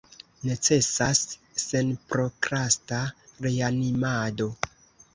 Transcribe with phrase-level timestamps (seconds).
[0.49, 1.21] Necesas
[1.65, 3.05] senprokrasta
[3.47, 4.53] reanimado.